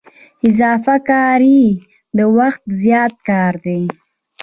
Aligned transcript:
اضافه 0.49 0.95
کاري 1.09 1.63
د 2.17 2.19
وخت 2.37 2.63
زیات 2.83 3.13
کار 3.29 3.53
دی 3.65 3.81